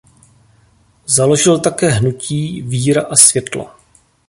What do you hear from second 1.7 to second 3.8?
hnutí Víra a Světlo.